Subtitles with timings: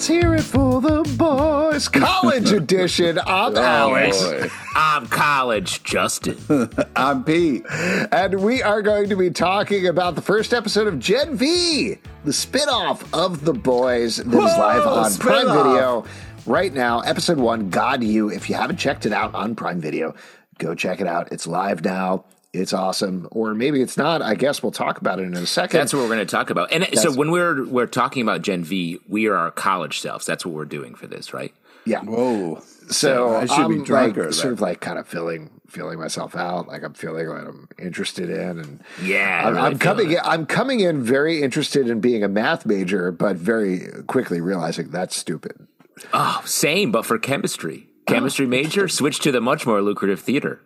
[0.00, 1.86] Let's hear it for the boys.
[1.86, 3.18] College edition.
[3.18, 4.22] I'm oh, Alex.
[4.22, 4.48] boy.
[4.74, 6.38] I'm college Justin.
[6.96, 7.66] I'm Pete.
[7.68, 12.32] And we are going to be talking about the first episode of Gen V, the
[12.32, 15.66] spin-off of The Boys that is Whoa, live on Prime spin-off.
[15.66, 16.04] Video
[16.46, 17.00] right now.
[17.00, 18.30] Episode one, God U.
[18.30, 20.14] If you haven't checked it out on Prime Video,
[20.56, 21.30] go check it out.
[21.30, 22.24] It's live now.
[22.52, 23.28] It's awesome.
[23.30, 24.22] Or maybe it's not.
[24.22, 25.78] I guess we'll talk about it in a second.
[25.78, 26.72] That's what we're going to talk about.
[26.72, 30.26] And so when we're we're talking about Gen V, we are our college selves.
[30.26, 31.54] That's what we're doing for this, right?
[31.84, 32.02] yeah.
[32.02, 32.60] Whoa.
[32.88, 34.26] So I should I'm be drunker.
[34.26, 37.68] like, sort of like kind of feeling feeling myself out, like I'm feeling what I'm
[37.78, 40.10] interested in, and Yeah, I'm, really I'm coming.
[40.10, 44.90] In, I'm coming in very interested in being a math major, but very quickly realizing
[44.90, 45.66] that's stupid.
[46.12, 47.88] Oh, same, but for chemistry.
[48.06, 48.48] Chemistry oh.
[48.48, 50.60] major, switch to the much more lucrative theater.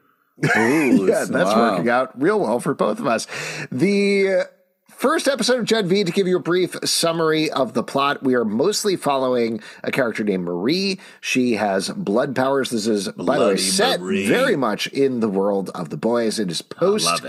[0.56, 1.72] Ooh, Yeah, that's wow.
[1.72, 3.26] working out real well for both of us.
[3.70, 4.48] The
[4.90, 8.34] first episode of Gen V, to give you a brief summary of the plot, we
[8.34, 10.98] are mostly following a character named Marie.
[11.20, 12.70] She has blood powers.
[12.70, 14.26] This is, by the way, set Marie.
[14.26, 16.38] very much in the world of the boys.
[16.38, 17.24] It is post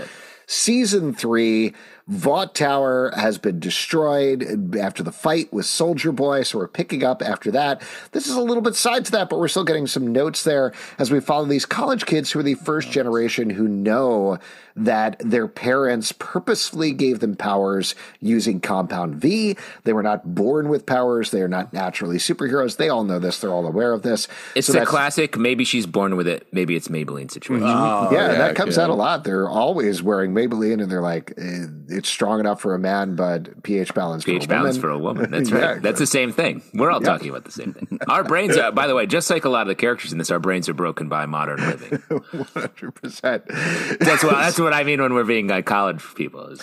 [0.46, 1.74] season three.
[2.08, 7.20] Vought Tower has been destroyed after the fight with Soldier Boy, so we're picking up
[7.20, 7.82] after that.
[8.12, 10.72] This is a little bit side to that, but we're still getting some notes there
[11.00, 14.38] as we follow these college kids who are the first generation who know
[14.76, 19.56] that their parents purposefully gave them powers using Compound V.
[19.84, 21.30] They were not born with powers.
[21.30, 22.76] They are not naturally superheroes.
[22.76, 23.40] They all know this.
[23.40, 24.28] They're all aware of this.
[24.54, 25.38] It's So the classic.
[25.38, 26.46] Maybe she's born with it.
[26.52, 27.66] Maybe it's Maybelline situation.
[27.66, 28.82] Oh, yeah, that comes good.
[28.82, 29.24] out a lot.
[29.24, 31.64] They're always wearing Maybelline, and they're like, eh,
[31.96, 34.80] it's strong enough for a man, but pH balance for pH a balance woman.
[34.80, 35.30] for a woman.
[35.30, 35.80] That's right.
[35.82, 36.62] That's the same thing.
[36.74, 37.98] We're all talking about the same thing.
[38.08, 40.30] Our brains are, by the way, just like a lot of the characters in this,
[40.30, 42.02] our brains are broken by modern living.
[42.08, 43.46] One hundred percent.
[43.46, 46.54] That's what that's what I mean when we're being like college people.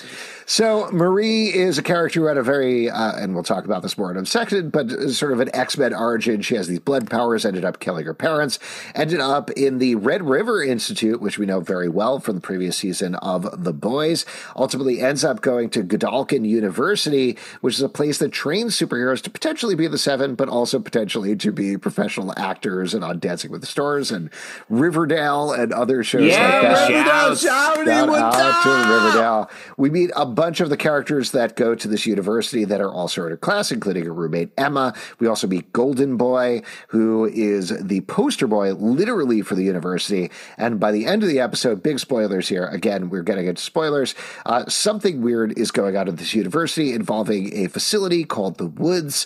[0.46, 3.98] So Marie is a character who had a very, uh, and we'll talk about this
[3.98, 6.42] more in a second, but sort of an X Men origin.
[6.42, 7.46] She has these blood powers.
[7.46, 8.60] Ended up killing her parents.
[8.96, 12.78] Ended up in the Red River Institute, which we know very well from the previous
[12.78, 14.26] season of The Boys.
[14.56, 19.30] Ultimately, ends up going to Godolkin University, which is a place that trains superheroes to
[19.30, 23.62] potentially be the Seven, but also potentially to be professional actors and on Dancing with
[23.62, 24.30] the Stars and
[24.70, 26.90] Riverdale and other shows Yeah, like that.
[26.90, 28.94] Riverdale, shouty, Shout what's out to?
[28.94, 29.50] Riverdale.
[29.78, 33.24] We meet a bunch of the characters that go to this university that are also
[33.24, 34.94] in her class, including her roommate Emma.
[35.20, 40.32] We also meet Golden Boy, who is the poster boy literally for the university.
[40.58, 42.68] And by the end of the episode, big spoilers here.
[42.68, 44.16] Again, we're getting into spoilers.
[44.46, 49.26] Uh, something weird is going on at this university involving a facility called the Woods.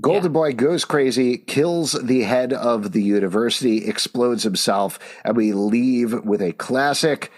[0.00, 6.24] Golden Boy goes crazy, kills the head of the university, explodes himself, and we leave
[6.24, 7.30] with a classic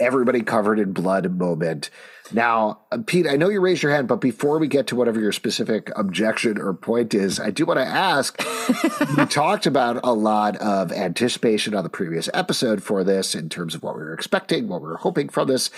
[0.00, 1.90] everybody covered in blood moment.
[2.32, 5.32] Now, Pete, I know you raised your hand, but before we get to whatever your
[5.32, 8.40] specific objection or point is, I do want to ask
[9.16, 13.74] you talked about a lot of anticipation on the previous episode for this in terms
[13.74, 15.70] of what we were expecting, what we were hoping from this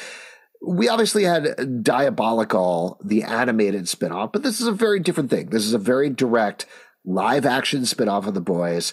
[0.62, 5.50] we obviously had Diabolical, the animated spinoff, but this is a very different thing.
[5.50, 6.66] This is a very direct
[7.04, 8.92] live action spinoff of The Boys.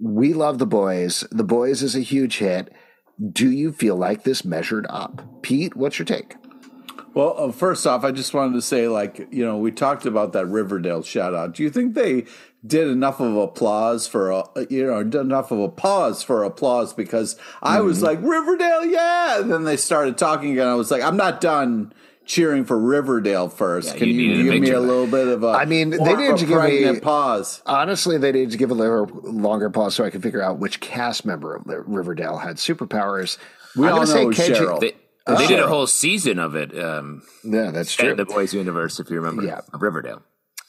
[0.00, 1.24] We love The Boys.
[1.30, 2.72] The Boys is a huge hit.
[3.32, 5.42] Do you feel like this measured up?
[5.42, 6.34] Pete, what's your take?
[7.14, 10.32] Well, uh, first off, I just wanted to say, like, you know, we talked about
[10.32, 11.54] that Riverdale shout out.
[11.54, 12.24] Do you think they
[12.66, 16.92] did enough of applause for a, you know, did enough of a pause for applause?
[16.94, 18.06] Because I was Mm-hmm.
[18.06, 19.40] like, Riverdale, yeah.
[19.40, 20.66] And then they started talking again.
[20.68, 21.92] I was like, I'm not done
[22.26, 23.88] cheering for Riverdale first.
[23.92, 26.16] Yeah, Can you you, give me a little bit of a, I mean, they more
[26.16, 27.60] needed to give me- pregnant pause?
[27.66, 30.80] Honestly, they needed to give a little longer pause so I could figure out which
[30.80, 33.36] cast member of Riverdale had superpowers.
[33.76, 34.80] We I'm all gonna say know KG Cheryl.
[34.80, 34.92] They,
[35.26, 35.36] Oh.
[35.38, 36.78] they did a whole season of it.
[36.78, 38.14] Um, Yeah, that's true.
[38.14, 39.60] the Boys Universe, if you remember, Yeah.
[39.72, 40.20] Riverdale.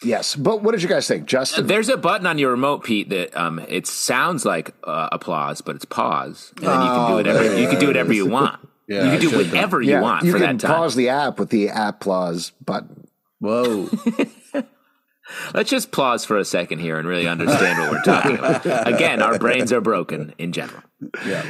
[0.04, 1.68] Yes, but what did you guys think, Justin?
[1.68, 5.76] There's a button on your remote, Pete, that um, it sounds like uh, applause, but
[5.78, 7.28] it's pause, and then you can do it.
[7.28, 8.59] Every, you can do whatever you want.
[8.88, 10.76] Yeah, you I can do should've whatever you want you for can that time.
[10.78, 13.08] pause the app with the applause button.
[13.40, 13.90] Whoa.
[15.54, 18.66] Let's just pause for a second here and really understand what we're talking about.
[18.88, 20.84] Again, our brains are broken in general.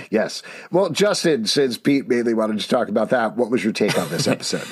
[0.09, 0.43] Yes.
[0.71, 4.09] Well, Justin, since Pete mainly wanted to talk about that, what was your take on
[4.09, 4.67] this episode?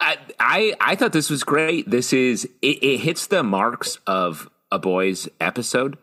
[0.00, 1.90] I, I I thought this was great.
[1.90, 5.96] This is it, it hits the marks of a boys episode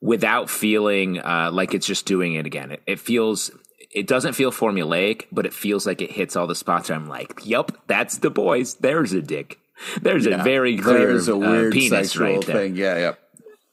[0.00, 2.72] without feeling uh, like it's just doing it again.
[2.72, 3.50] It, it feels
[3.90, 6.88] it doesn't feel formulaic, but it feels like it hits all the spots.
[6.88, 8.74] Where I'm like, yep, that's the boys.
[8.74, 9.58] There's a dick.
[10.02, 12.56] There's a very clear There's a uh, penis sexual right there.
[12.56, 12.76] thing.
[12.76, 13.14] Yeah, yeah.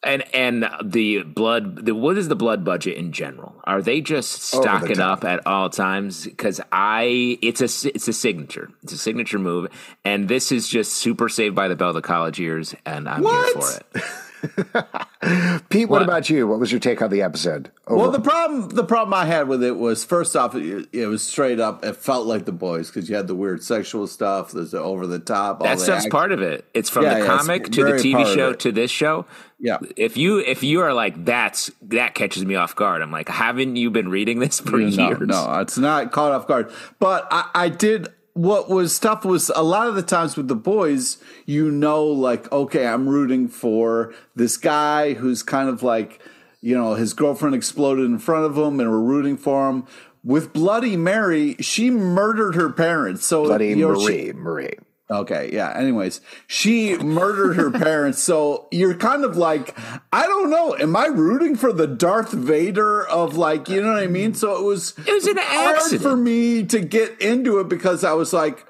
[0.03, 3.53] And and the blood, the, what is the blood budget in general?
[3.65, 6.25] Are they just Over the stocking up at all times?
[6.25, 9.67] Because I, it's a it's a signature, it's a signature move,
[10.03, 13.23] and this is just super saved by the bell of the college years, and I'm
[13.23, 14.03] here for it.
[15.69, 16.01] Pete, what, What?
[16.01, 16.47] about you?
[16.47, 17.71] What was your take on the episode?
[17.87, 21.21] Well, the problem the problem I had with it was first off, it, it was
[21.23, 21.83] straight up.
[21.85, 24.51] It felt like the boys because you had the weird sexual stuff.
[24.51, 25.61] There's the over the top.
[25.61, 26.65] all That the stuff's act- part of it.
[26.73, 29.25] It's from Yeah, the yeah, comic to the TV show to this show.
[29.59, 29.77] Yeah.
[29.95, 33.01] If you if you are like that's that catches me off guard.
[33.01, 35.19] I'm like, haven't you been reading this for no, years?
[35.21, 36.71] No, it's not caught off guard.
[36.99, 38.09] But I, I did.
[38.33, 42.51] What was tough was a lot of the times with the boys, you know, like
[42.51, 46.21] okay, I'm rooting for this guy who's kind of like,
[46.61, 49.85] you know, his girlfriend exploded in front of him, and we're rooting for him.
[50.23, 53.25] With Bloody Mary, she murdered her parents.
[53.25, 54.73] So Bloody you know, she- Marie, Marie.
[55.11, 55.73] Okay, yeah.
[55.77, 58.23] Anyways, she murdered her parents.
[58.23, 59.77] So you're kind of like,
[60.13, 60.73] I don't know.
[60.77, 64.33] Am I rooting for the Darth Vader of like, you know what I mean?
[64.33, 66.01] So it was It was an hard accident.
[66.01, 68.65] for me to get into it because I was like,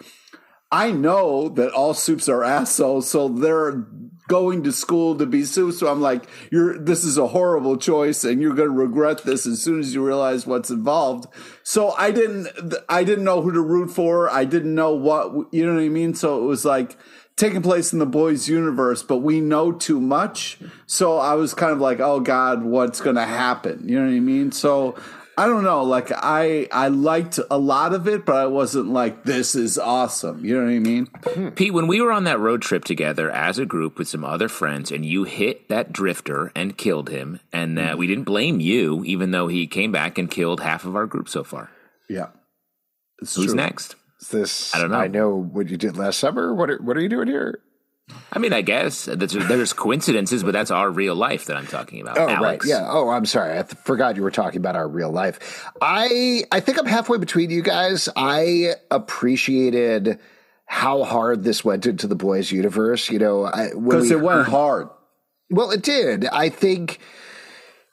[0.72, 3.86] I know that all soups are assholes, so they're
[4.32, 5.80] going to school to be soups.
[5.80, 9.46] So I'm like, you're this is a horrible choice, and you're going to regret this
[9.46, 11.28] as soon as you realize what's involved.
[11.64, 12.48] So I didn't,
[12.88, 14.30] I didn't know who to root for.
[14.30, 16.14] I didn't know what you know what I mean.
[16.14, 16.98] So it was like
[17.36, 20.58] taking place in the boys' universe, but we know too much.
[20.86, 23.84] So I was kind of like, oh God, what's going to happen?
[23.86, 24.54] You know what I mean?
[24.54, 24.96] So.
[25.42, 25.82] I don't know.
[25.82, 30.46] Like I, I liked a lot of it, but I wasn't like this is awesome.
[30.46, 31.52] You know what I mean?
[31.56, 34.48] Pete, when we were on that road trip together as a group with some other
[34.48, 39.04] friends, and you hit that drifter and killed him, and uh, we didn't blame you,
[39.04, 41.72] even though he came back and killed half of our group so far.
[42.08, 42.28] Yeah.
[43.20, 43.56] It's Who's true.
[43.56, 43.96] next?
[44.20, 44.76] Is this?
[44.76, 45.00] I don't know.
[45.00, 46.54] I know what you did last summer.
[46.54, 47.62] What are, what are you doing here?
[48.34, 52.02] I mean, I guess there's, there's coincidences, but that's our real life that I'm talking
[52.02, 52.18] about.
[52.18, 52.66] Oh Alex.
[52.66, 52.88] right, yeah.
[52.90, 53.58] Oh, I'm sorry.
[53.58, 55.66] I th- forgot you were talking about our real life.
[55.82, 58.10] I I think I'm halfway between you guys.
[58.16, 60.20] I appreciated
[60.66, 63.10] how hard this went into the boys' universe.
[63.10, 64.90] You know, I- when Because we it went hard.
[65.50, 66.26] Well, it did.
[66.28, 67.00] I think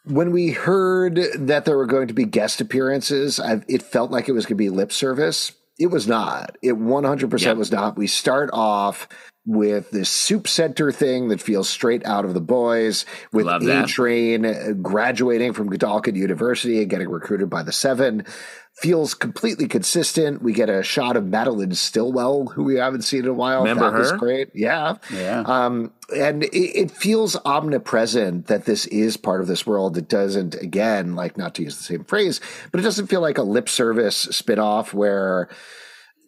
[0.04, 4.28] when we heard that there were going to be guest appearances, I, it felt like
[4.28, 5.52] it was going to be lip service.
[5.78, 6.56] It was not.
[6.62, 7.52] It 100% Yeah.
[7.52, 7.96] was not.
[7.96, 9.08] We start off
[9.48, 13.66] with this soup center thing that feels straight out of the boys with Love A
[13.66, 13.88] that.
[13.88, 18.26] Train uh, graduating from Godolkin University and getting recruited by the Seven.
[18.74, 20.42] Feels completely consistent.
[20.42, 23.60] We get a shot of Madelyn Stillwell, who we haven't seen in a while.
[23.60, 24.18] Remember that was her?
[24.18, 24.50] great.
[24.54, 24.96] Yeah.
[25.10, 25.40] Yeah.
[25.40, 29.96] Um, and it, it feels omnipresent that this is part of this world.
[29.96, 32.40] It doesn't, again, like not to use the same phrase,
[32.70, 35.48] but it doesn't feel like a lip service spinoff where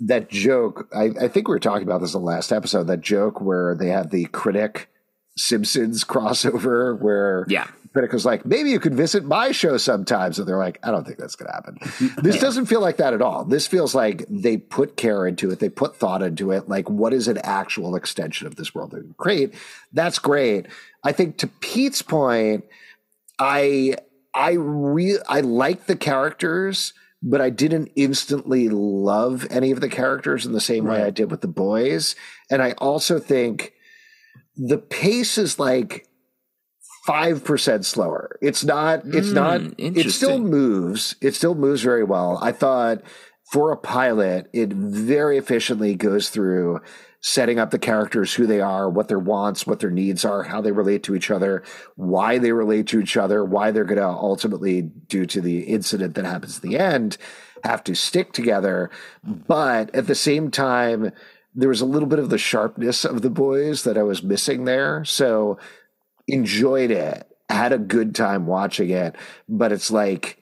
[0.00, 0.88] that joke.
[0.94, 2.84] I, I think we were talking about this in the last episode.
[2.88, 4.88] That joke where they have the critic
[5.36, 7.66] Simpsons crossover, where Yeah.
[7.92, 10.38] critic was like, maybe you could visit my show sometimes.
[10.38, 11.78] And they're like, I don't think that's going to happen.
[12.22, 13.44] This doesn't feel like that at all.
[13.44, 15.58] This feels like they put care into it.
[15.60, 16.68] They put thought into it.
[16.68, 19.54] Like, what is an actual extension of this world they can create?
[19.92, 20.66] That's great.
[21.04, 22.64] I think to Pete's point,
[23.38, 23.96] I,
[24.34, 30.46] I re I like the characters, but I didn't instantly love any of the characters
[30.46, 32.14] in the same way I did with the boys.
[32.50, 33.72] And I also think
[34.56, 36.06] the pace is like
[37.06, 38.38] five percent slower.
[38.40, 39.02] It's not.
[39.06, 39.60] It's Mm, not.
[39.78, 41.16] It still moves.
[41.20, 42.38] It still moves very well.
[42.42, 43.02] I thought
[43.52, 46.80] for a pilot, it very efficiently goes through
[47.22, 50.60] setting up the characters, who they are, what their wants, what their needs are, how
[50.60, 51.62] they relate to each other,
[51.96, 56.14] why they relate to each other, why they're going to ultimately, due to the incident
[56.14, 57.18] that happens at the end,
[57.62, 58.90] have to stick together.
[59.22, 61.12] But at the same time,
[61.54, 64.64] there was a little bit of the sharpness of the boys that I was missing
[64.64, 65.04] there.
[65.04, 65.58] So
[66.26, 69.14] enjoyed it, had a good time watching it,
[69.48, 70.39] but it's like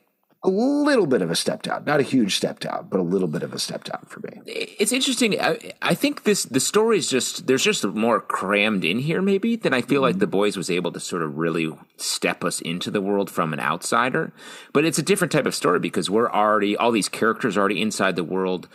[0.48, 1.84] a little bit of a step down.
[1.84, 4.40] Not a huge step down, but a little bit of a step down for me.
[4.46, 5.38] it's interesting.
[5.38, 9.56] I, I think this the story is just there's just more crammed in here maybe
[9.56, 12.90] than I feel like the boys was able to sort of really step us into
[12.90, 14.32] the world from an outsider.
[14.72, 17.82] But it's a different type of story because we're already all these characters are already
[17.82, 18.68] inside the world.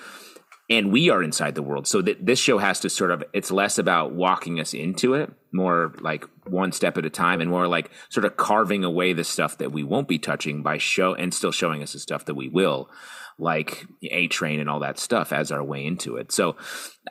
[0.70, 3.78] And we are inside the world, so that this show has to sort of—it's less
[3.78, 7.92] about walking us into it, more like one step at a time, and more like
[8.10, 11.52] sort of carving away the stuff that we won't be touching by show, and still
[11.52, 12.90] showing us the stuff that we will
[13.40, 16.32] like A Train and all that stuff as our way into it.
[16.32, 16.56] So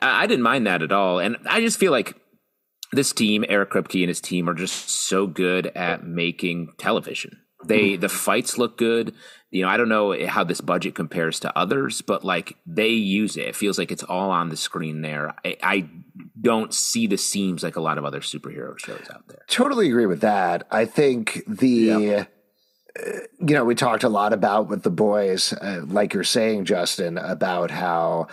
[0.01, 1.19] I, I didn't mind that at all.
[1.19, 2.15] And I just feel like
[2.91, 7.39] this team, Eric Kripke and his team, are just so good at making television.
[7.65, 8.01] They mm-hmm.
[8.01, 9.13] the fights look good.
[9.53, 13.37] You know, I don't know how this budget compares to others, but like they use
[13.37, 13.45] it.
[13.45, 15.35] It feels like it's all on the screen there.
[15.45, 15.89] I, I
[16.41, 19.43] don't see the seams like a lot of other superhero shows out there.
[19.47, 20.65] Totally agree with that.
[20.71, 21.69] I think the.
[21.69, 22.29] Yep.
[22.95, 26.65] Uh, you know, we talked a lot about with the boys, uh, like you're saying,
[26.65, 28.27] Justin, about how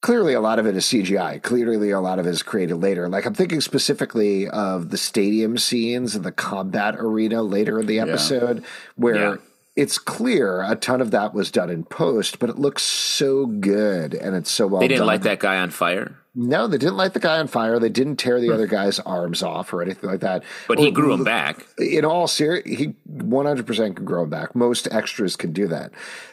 [0.00, 1.42] clearly a lot of it is CGI.
[1.42, 3.08] Clearly, a lot of it is created later.
[3.08, 8.00] Like I'm thinking specifically of the stadium scenes and the combat arena later in the
[8.00, 8.64] episode,
[8.96, 9.36] where Yeah.
[9.74, 14.12] It's clear a ton of that was done in post, but it looks so good
[14.12, 14.80] and it's so well.
[14.80, 15.06] They didn't done.
[15.06, 17.78] light that guy on fire, No, they didn't light the guy on fire.
[17.78, 18.52] They didn't tear the hmm.
[18.52, 20.44] other guy's arms off or anything like that.
[20.68, 21.66] but he grew him back.
[21.78, 24.54] in all serious, he 100% can grow them back.
[24.54, 25.90] Most extras can do that.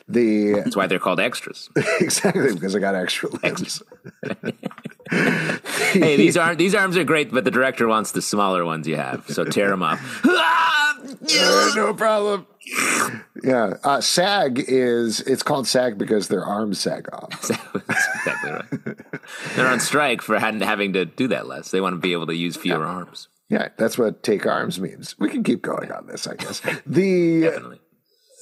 [0.10, 1.70] The That's why they're called extras.
[2.02, 3.82] exactly because I got extra limbs.
[5.10, 8.96] hey, these arms these arms are great, but the director wants the smaller ones you
[8.96, 10.00] have, so tear them up.
[11.02, 12.46] Uh, no problem.
[13.44, 17.50] Yeah, uh, SAG is it's called SAG because their arms sag off.
[18.20, 18.98] Exactly right.
[19.56, 21.72] They're on strike for having to do that less.
[21.72, 23.30] They want to be able to use fewer arms.
[23.48, 25.18] Yeah, that's what take arms means.
[25.18, 26.62] We can keep going on this, I guess.
[26.86, 27.80] The Definitely.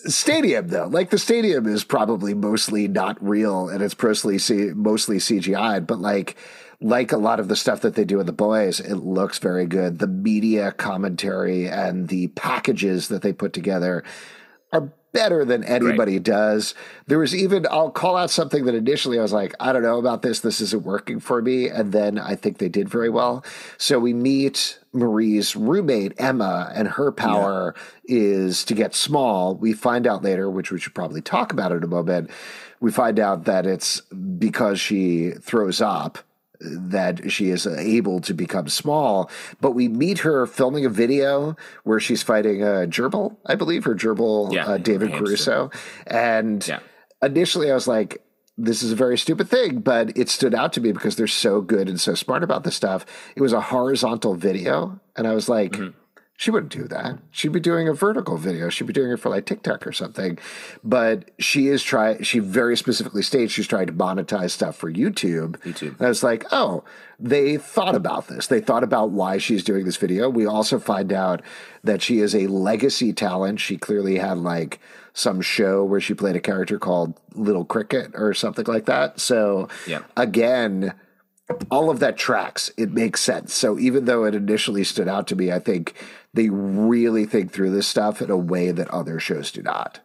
[0.06, 0.88] Stadium though.
[0.88, 6.00] Like the stadium is probably mostly not real and it's mostly C- mostly cgi'd but
[6.00, 6.36] like
[6.80, 9.66] like a lot of the stuff that they do with the boys it looks very
[9.66, 10.00] good.
[10.00, 14.04] The media commentary and the packages that they put together
[14.72, 16.76] are better than anybody does.
[17.08, 19.98] There was even i'll call out something that initially i was like i don't know
[19.98, 20.42] about this.
[20.42, 21.70] This isn't working for me.
[21.70, 23.44] And then i think they did very well.
[23.78, 27.74] So we meet marie's roommate emma and her power
[28.06, 29.56] is to get small.
[29.56, 32.30] We find out later which we should probably talk about in a moment
[32.80, 36.20] we find out that it's because she throws up
[36.60, 39.30] that she is able to become small.
[39.62, 43.96] But we meet her filming a video where she's fighting a gerbil, I believe, her
[43.96, 45.14] gerbil, Yeah, uh, David.
[45.14, 45.70] Caruso.
[46.06, 46.80] And Yeah.
[47.22, 48.24] initially I was like,
[48.58, 51.62] this is a very stupid thing, but it stood out to me because they're so
[51.62, 53.06] good and so smart about this stuff.
[53.36, 55.00] It was a horizontal video.
[55.16, 55.98] And I was like, Mm-hmm.
[56.40, 57.18] She wouldn't do that.
[57.32, 58.70] She'd be doing a vertical video.
[58.70, 60.38] She'd be doing it for like TikTok or something.
[60.84, 62.22] But she is try.
[62.22, 65.58] She very specifically states she's trying to monetize stuff for YouTube.
[65.64, 65.98] YouTube.
[65.98, 66.84] And I was like, oh,
[67.20, 68.46] they thought about this.
[68.46, 70.30] They thought about why she's doing this video.
[70.30, 71.42] We also find out
[71.84, 73.60] that she is a legacy talent.
[73.60, 74.80] She clearly had like
[75.14, 79.20] some show where she played a character called Little Cricket or something like that.
[79.20, 80.02] So Yeah.
[80.16, 80.94] again,
[81.72, 82.72] all of that tracks.
[82.78, 83.54] It makes sense.
[83.54, 85.94] So even though it initially stood out to me, I think
[86.34, 90.00] they really think through this stuff in a way that other shows do not.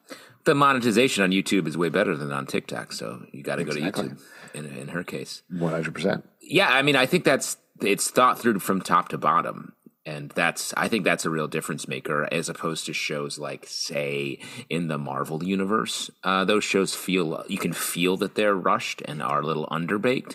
[0.45, 3.73] The monetization on YouTube is way better than on TikTok, so you got to go
[3.73, 4.21] to YouTube.
[4.55, 6.29] In, in her case, One hundred percent.
[6.41, 9.73] yeah, I mean, I think that's it's thought through from top to bottom,
[10.05, 14.41] and that's I think that's a real difference maker as opposed to shows like, say,
[14.69, 16.11] in the Marvel universe.
[16.25, 20.35] Uh, those shows feel you can feel that they're rushed and are a little underbaked.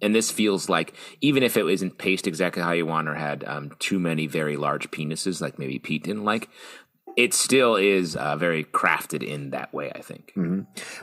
[0.00, 3.42] And this feels like even if it isn't paced exactly how you want or had
[3.44, 6.48] um, too many very large penises, like maybe Pete didn't like,
[7.16, 9.90] it still is uh, very crafted in that way.
[9.94, 10.32] I think.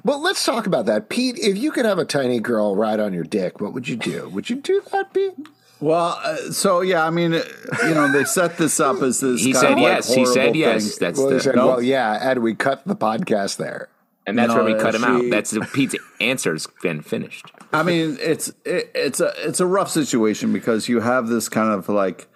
[0.05, 1.37] Well, let's talk about that, Pete.
[1.37, 4.29] If you could have a tiny girl ride on your dick, what would you do?
[4.29, 5.33] Would you do that, Pete?
[5.81, 7.43] Well, uh, so yeah, I mean, uh,
[7.83, 9.41] you know, they set this up as this.
[9.43, 10.13] He kind said of, like, yes.
[10.13, 10.97] He said horrible yes.
[10.97, 11.67] That's Well, he the said, Nope.
[11.67, 13.89] "Well, yeah," and we cut the podcast there.
[14.25, 15.25] and that's No, where we cut him out.
[15.29, 17.51] That's Pete's answer's been finished.
[17.75, 21.71] I mean, it's it, it's a it's a rough situation because you have this kind
[21.71, 22.27] of like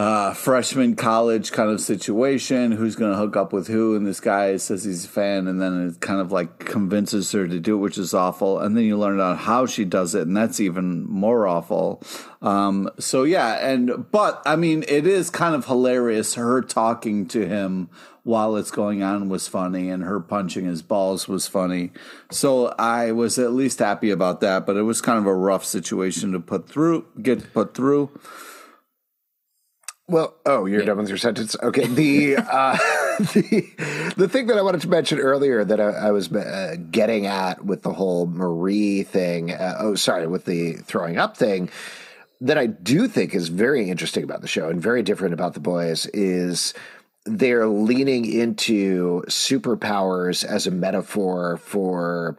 [0.00, 2.72] uh, freshman college kind of situation.
[2.72, 3.94] Who's going to hook up with who?
[3.94, 7.46] And this guy says he's a fan, and then it kind of like convinces her
[7.46, 8.58] to do it, which is awful.
[8.60, 12.02] And then you learn out how she does it, and that's even more awful.
[12.40, 16.34] Um, so yeah, and but I mean, it is kind of hilarious.
[16.34, 17.90] Her talking to him
[18.22, 21.90] while it's going on was funny, and her punching his balls was funny.
[22.30, 24.66] So I was at least happy about that.
[24.66, 28.10] But it was kind of a rough situation to put through, get put through.
[30.10, 31.54] Well, oh, you're done with your sentence.
[31.62, 31.86] Okay.
[31.86, 32.76] The uh,
[33.18, 37.26] the the thing that I wanted to mention earlier that I, I was uh, getting
[37.26, 39.52] at with the whole Marie thing.
[39.52, 41.70] Uh, oh, sorry, with the throwing up thing.
[42.42, 45.60] That I do think is very interesting about the show and very different about the
[45.60, 46.72] boys is
[47.26, 52.38] they're leaning into superpowers as a metaphor for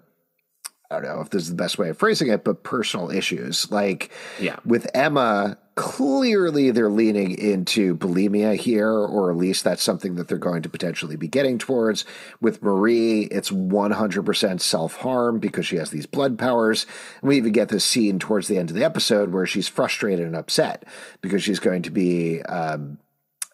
[0.89, 3.71] I don't know if this is the best way of phrasing it, but personal issues.
[3.71, 4.11] Like
[4.41, 4.57] Yeah.
[4.65, 10.37] with Emma, clearly they're leaning into bulimia here, or at least that's something that they're
[10.37, 12.03] going to potentially be getting towards.
[12.41, 16.85] With Marie, it's 100% self harm because she has these blood powers.
[17.21, 20.25] And we even get this scene towards the end of the episode where she's frustrated
[20.25, 20.83] and upset
[21.21, 22.41] because she's going to be.
[22.41, 22.97] Um,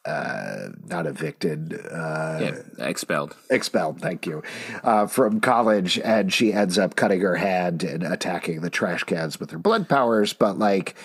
[0.07, 3.35] uh, not evicted, uh, yeah, expelled.
[3.49, 3.99] expelled.
[3.99, 4.41] Thank you
[4.83, 9.39] uh, from college, and she ends up cutting her hand and attacking the trash cans
[9.39, 10.33] with her blood powers.
[10.33, 10.95] But like,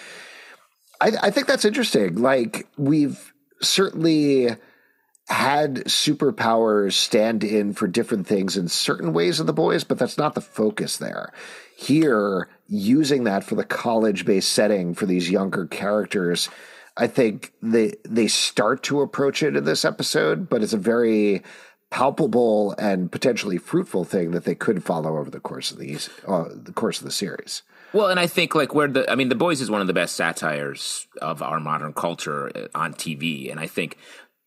[1.00, 2.16] I, I think that's interesting.
[2.16, 4.56] Like, we've certainly
[5.28, 10.18] had superpowers stand in for different things in certain ways in the boys, but that's
[10.18, 11.32] not the focus there.
[11.76, 16.48] Here, using that for the college based setting for these younger characters,
[16.96, 21.42] I think they they start to approach it in this episode, but it's a very
[21.90, 26.48] palpable and potentially fruitful thing that they could follow over the course of the uh,
[26.54, 27.62] the course of the series.
[27.92, 29.92] Well, and I think like where the I mean, The Boys is one of the
[29.92, 33.98] best satires of our modern culture uh, on TV, and I think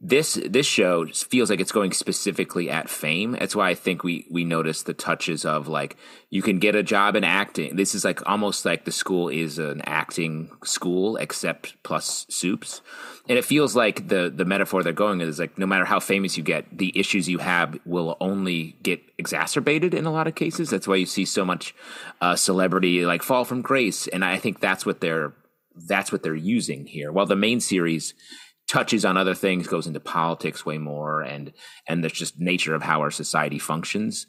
[0.01, 3.31] this this show feels like it's going specifically at fame.
[3.31, 5.95] That's why I think we we notice the touches of like
[6.29, 7.77] you can get a job in acting.
[7.77, 12.81] This is like almost like the school is an acting school except plus soups.
[13.29, 16.35] And it feels like the the metaphor they're going is like no matter how famous
[16.35, 20.69] you get, the issues you have will only get exacerbated in a lot of cases.
[20.69, 21.73] That's why you see so much
[22.19, 25.33] uh, celebrity like fall from grace, and I think that's what they're
[25.87, 27.11] that's what they're using here.
[27.13, 28.13] While the main series
[28.67, 31.53] touches on other things, goes into politics way more, and
[31.87, 34.27] and the just nature of how our society functions,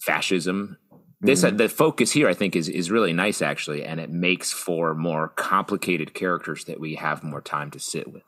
[0.00, 0.78] fascism.
[1.20, 1.56] This Mm-hmm.
[1.56, 5.28] the focus here, I think, is is really nice actually, and it makes for more
[5.28, 8.22] complicated characters that we have more time to sit with.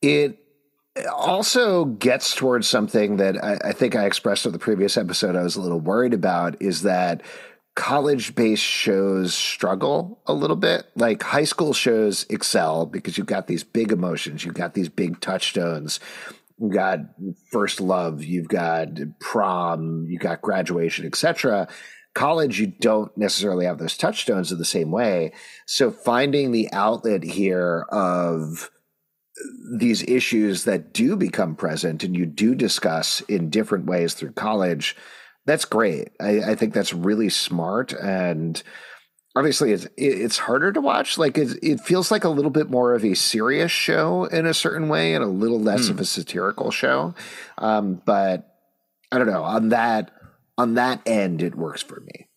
[0.00, 0.38] It
[1.10, 5.36] also gets towards something that I, I think I expressed in the previous episode.
[5.36, 7.22] I was a little worried about is that
[7.74, 10.86] college based shows struggle a little bit.
[10.94, 15.20] Like high school shows excel because you've got these big emotions, you've got these big
[15.20, 16.00] touchstones.
[16.58, 17.00] You've got
[17.50, 18.88] first love, you've got
[19.18, 21.66] prom, you've got graduation, etc.
[22.14, 25.32] College, you don't necessarily have those touchstones in the same way.
[25.66, 28.70] So finding the outlet here of
[29.78, 34.94] these issues that do become present and you do discuss in different ways through college,
[35.46, 36.10] that's great.
[36.20, 37.92] I, I think that's really smart.
[37.92, 38.62] And
[39.34, 41.18] obviously, it's it's harder to watch.
[41.18, 44.54] Like it, it feels like a little bit more of a serious show in a
[44.54, 47.14] certain way, and a little less of a satirical show.
[47.58, 48.48] Um, but
[49.10, 50.10] I don't know on that
[50.58, 52.28] on that end, it works for me.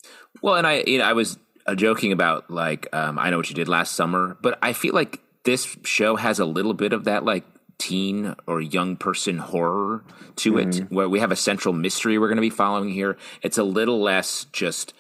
[0.41, 3.49] Well, and I, you know, I was uh, joking about like um, I know what
[3.49, 7.06] you did last summer, but I feel like this show has a little bit of
[7.06, 7.45] that like
[7.77, 10.03] teen or young person horror
[10.38, 10.95] to it, mm-hmm.
[10.95, 13.17] where we have a central mystery we're going to be following here.
[13.41, 14.93] It's a little less just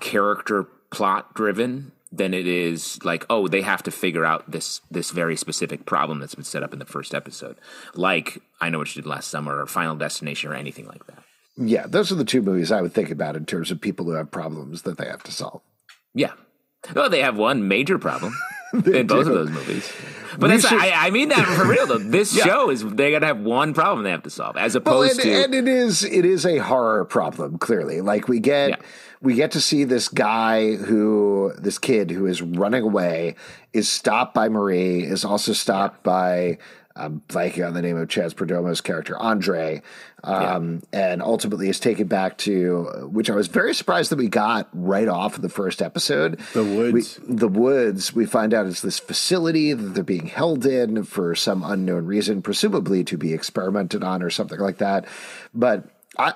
[0.00, 5.10] character plot driven than it is like oh they have to figure out this this
[5.10, 7.56] very specific problem that's been set up in the first episode
[7.94, 11.24] like i know what you did last summer or final destination or anything like that
[11.58, 14.12] Yeah, those are the two movies I would think about in terms of people who
[14.12, 15.62] have problems that they have to solve.
[16.14, 16.32] Yeah.
[16.94, 18.36] Well, they have one major problem
[18.86, 19.92] in both of those movies.
[20.38, 21.98] But that's should- I, I mean that for real though.
[21.98, 25.12] This show is they're gonna have one problem they have to solve, as Well, opposed
[25.20, 27.58] and, to and it is it is a horror problem.
[27.58, 28.76] Clearly, like we get Yeah.
[29.22, 33.36] we get to see this guy who this kid who is running away
[33.72, 36.58] is stopped by Marie, is also stopped by
[36.96, 39.82] um, blanking on the name of Chaz Perdomo's character Andre,
[40.24, 44.68] um, and ultimately is taken back to which I was very surprised that we got
[44.72, 46.40] right off of the first episode.
[46.54, 47.20] The woods.
[47.20, 48.14] We, the woods.
[48.14, 52.42] We find out it's this facility that they're being held in for some unknown reason,
[52.42, 55.06] presumably to be experimented on or something like that.
[55.54, 55.84] But
[56.18, 56.34] I.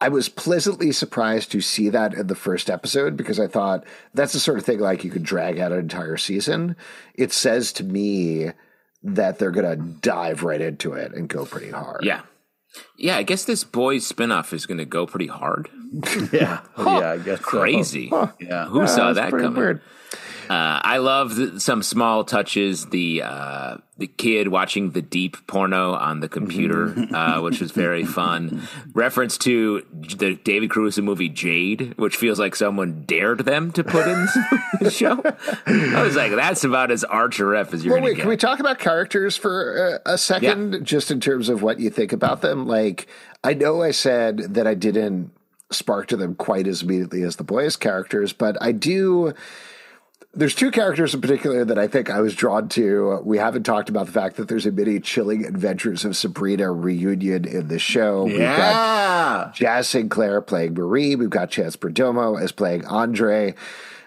[0.00, 4.34] I was pleasantly surprised to see that in the first episode because I thought that's
[4.34, 6.76] the sort of thing like you could drag out an entire season.
[7.14, 8.50] It says to me
[9.04, 12.04] that they're going to dive right into it and go pretty hard.
[12.04, 12.22] yeah,
[12.96, 13.16] yeah.
[13.16, 15.68] I guess this boys spinoff is gonna go pretty hard.
[16.32, 17.44] Yeah, yeah, I guess so.
[17.44, 18.10] Crazy.
[18.40, 18.66] Yeah.
[18.66, 19.60] Who saw that pretty coming?
[19.60, 19.82] weird.
[20.50, 22.86] Uh, I love the, some small touches.
[22.86, 27.14] The uh, the kid watching the deep porno on the computer, Mm-hmm.
[27.14, 28.62] uh, which was very fun.
[28.92, 34.06] Reference to the David Caruso movie Jade, which feels like someone dared them to put
[34.06, 34.26] in
[34.80, 35.22] the show.
[35.66, 38.28] I was like, that's about as arch a ref as you're Well, going to can
[38.28, 42.12] we talk about characters for uh, a second, just in terms of what you think
[42.12, 42.66] about them?
[42.66, 43.06] Like,
[43.44, 45.30] I know I said that I didn't
[45.70, 49.32] spark to them quite as immediately as the boys' characters, but I do.
[50.36, 53.20] There's two characters in particular that I think I was drawn to.
[53.24, 57.44] We haven't talked about the fact that there's a mini chilling adventures of Sabrina reunion
[57.44, 58.24] in the show.
[58.24, 59.52] We've got Yeah.
[59.54, 61.14] Jaz Sinclair playing Marie.
[61.14, 63.54] We've got Chance Perdomo as playing Andre.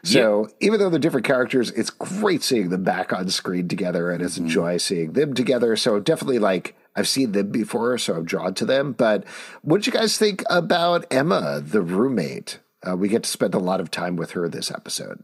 [0.04, 4.22] So even though they're different characters, it's great seeing them back on screen together, and
[4.22, 5.76] it's a joy seeing them together.
[5.76, 8.94] So definitely, like I've seen them before, so I'm drawn to them.
[8.94, 9.26] But
[9.64, 12.60] what did you guys think about Emma, the roommate?
[12.88, 15.24] Uh, we get to spend a lot of time with her this episode.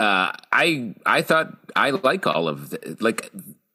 [0.00, 3.30] Uh, I I thought I like all of the, like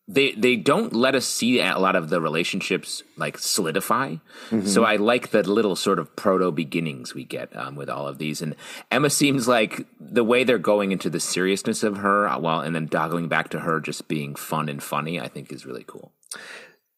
[0.08, 4.16] they they don't let us see a lot of the relationships like solidify.
[4.50, 4.66] Mm-hmm.
[4.66, 8.18] So I like the little sort of proto beginnings we get um, with all of
[8.18, 8.42] these.
[8.42, 8.56] And
[8.92, 12.88] Emma seems like the way they're going into the seriousness of her, well, and then
[12.88, 15.20] doggling back to her just being fun and funny.
[15.20, 16.12] I think is really cool.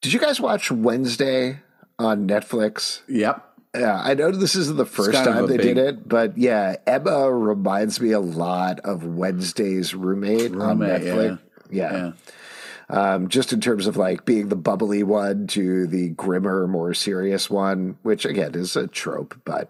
[0.01, 1.59] Did you guys watch Wednesday
[1.97, 3.01] on Netflix?
[3.07, 3.46] Yep.
[3.79, 5.75] Yeah, I know this isn't the first time they big...
[5.75, 11.39] did it, but yeah, Emma reminds me a lot of Wednesday's roommate, roommate on Netflix.
[11.69, 11.91] yeah.
[11.91, 11.97] yeah.
[11.97, 12.11] yeah.
[12.89, 17.49] Um, just in terms of like being the bubbly one to the grimmer, more serious
[17.49, 19.69] one, which again is a trope, but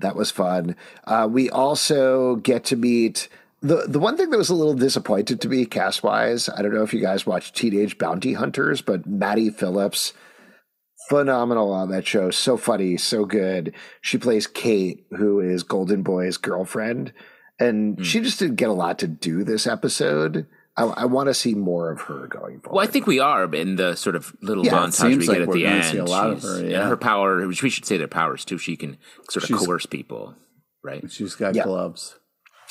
[0.00, 0.76] that was fun.
[1.04, 3.28] Uh, we also get to meet
[3.62, 6.50] the the one thing that was a little disappointed to me cast wise.
[6.50, 10.12] I don't know if you guys watched Teenage Bounty Hunters, but Maddie Phillips
[11.08, 12.30] phenomenal on that show.
[12.30, 13.74] So funny, so good.
[14.00, 17.12] She plays Kate, who is Golden Boy's girlfriend,
[17.58, 18.04] and mm.
[18.04, 20.46] she just didn't get a lot to do this episode.
[20.76, 22.76] I, I want to see more of her going forward.
[22.76, 25.48] Well, I think we are in the sort of little yeah, montage we like get
[25.48, 25.98] at the end.
[25.98, 26.88] a lot She's, of her, yeah.
[26.88, 28.58] her power, which we should say their powers too.
[28.58, 28.98] She can
[29.30, 30.34] sort of she's, coerce people,
[30.82, 31.08] right?
[31.10, 31.64] She's got yeah.
[31.64, 32.18] gloves.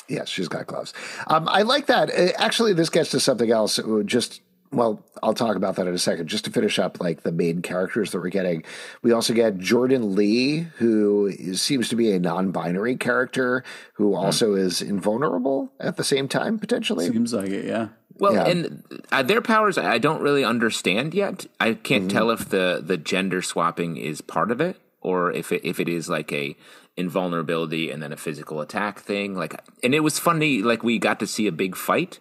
[0.06, 0.92] Yes, she's got gloves.
[1.28, 2.10] Um, I like that.
[2.10, 3.78] Uh, actually, this gets to something else.
[3.78, 4.42] Uh, just
[4.74, 6.28] well, I'll talk about that in a second.
[6.28, 8.64] Just to finish up, like the main characters that we're getting,
[9.02, 14.16] we also get Jordan Lee, who is, seems to be a non-binary character who hmm.
[14.16, 17.06] also is invulnerable at the same time, potentially.
[17.08, 17.88] Seems like it, yeah.
[18.18, 18.46] Well, yeah.
[18.46, 21.46] and uh, their powers I don't really understand yet.
[21.58, 22.16] I can't mm-hmm.
[22.16, 25.88] tell if the the gender swapping is part of it or if it if it
[25.88, 26.56] is like a
[26.96, 29.34] invulnerability and then a physical attack thing.
[29.34, 30.62] Like, and it was funny.
[30.62, 32.20] Like we got to see a big fight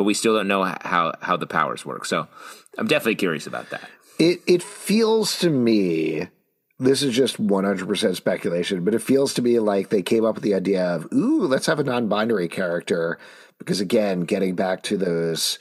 [0.00, 2.06] but we still don't know how how the powers work.
[2.06, 2.26] So
[2.78, 3.86] I'm definitely curious about that.
[4.18, 6.28] It it feels to me
[6.78, 10.44] this is just 100% speculation, but it feels to me like they came up with
[10.44, 13.18] the idea of, ooh, let's have a non-binary character
[13.58, 15.58] because again, getting back to those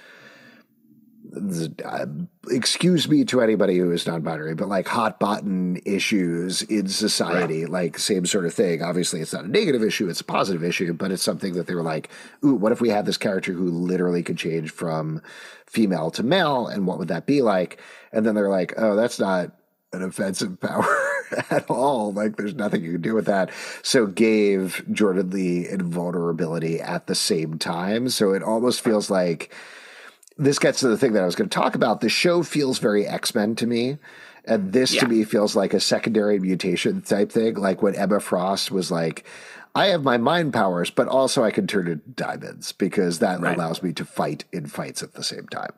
[1.85, 2.05] uh,
[2.49, 7.71] excuse me to anybody who is non-binary, but like hot button issues in society, right.
[7.71, 8.81] like same sort of thing.
[8.81, 11.75] Obviously, it's not a negative issue; it's a positive issue, but it's something that they
[11.75, 12.09] were like,
[12.43, 15.21] "Ooh, what if we had this character who literally could change from
[15.65, 17.79] female to male, and what would that be like?"
[18.11, 19.51] And then they're like, "Oh, that's not
[19.93, 21.09] an offensive power."
[21.49, 22.11] at all.
[22.11, 23.51] Like there's nothing you can do with that.
[23.83, 28.09] So gave Jordan Lee invulnerability at the same time.
[28.09, 29.53] So it almost feels like
[30.39, 32.01] this gets to the thing that I was going to talk about.
[32.01, 33.97] The show feels very X Men to me.
[34.45, 35.01] And this yeah.
[35.01, 39.25] to me feels like a secondary mutation type thing, like when Emma Frost was like,
[39.75, 43.55] I have my mind powers, but also I can turn into diamonds because that right.
[43.55, 45.73] allows me to fight in fights at the same time.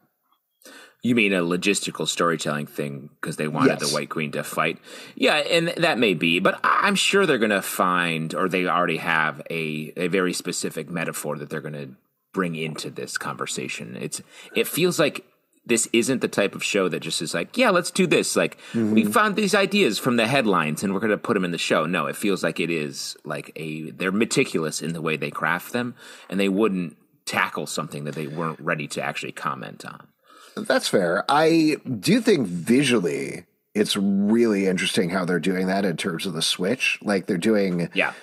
[1.04, 3.90] You mean a logistical storytelling thing because they wanted yes.
[3.90, 4.78] the White Queen to fight?
[5.16, 8.98] Yeah, and that may be, but I'm sure they're going to find, or they already
[8.98, 11.90] have, a, a very specific metaphor that they're going to
[12.34, 13.98] bring into this conversation.
[14.00, 14.22] It's
[14.56, 15.26] it feels like
[15.66, 18.36] this isn't the type of show that just is like, yeah, let's do this.
[18.36, 18.94] Like mm-hmm.
[18.94, 21.58] we found these ideas from the headlines and we're going to put them in the
[21.58, 21.86] show.
[21.86, 25.74] No, it feels like it is like a they're meticulous in the way they craft
[25.74, 25.96] them
[26.30, 30.08] and they wouldn't tackle something that they weren't ready to actually comment on.
[30.56, 31.24] That's fair.
[31.30, 36.42] I do think visually it's really interesting how they're doing that in terms of the
[36.42, 37.00] switch.
[37.02, 38.14] Like they're doing yeah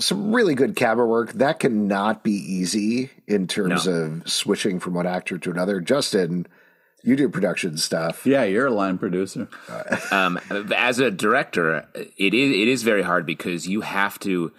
[0.00, 1.32] some really good camera work.
[1.32, 3.92] That cannot be easy in terms no.
[3.92, 5.80] of switching from one actor to another.
[5.80, 6.46] Justin,
[7.02, 8.26] you do production stuff.
[8.26, 9.48] Yeah, you're a line producer.
[10.10, 10.38] um,
[10.74, 14.52] as a director, it is it is very hard because you have to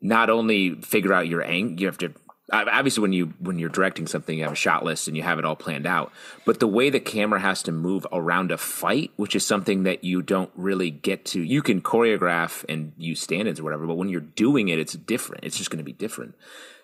[0.00, 2.12] not only figure out your angle, you have to
[2.52, 5.38] obviously when you when you're directing something you have a shot list and you have
[5.38, 6.12] it all planned out.
[6.44, 10.04] But the way the camera has to move around a fight which is something that
[10.04, 14.08] you don't really get to you can choreograph and use stand-ins or whatever but when
[14.08, 15.44] you're doing it it's different.
[15.44, 16.34] It's just going to be different.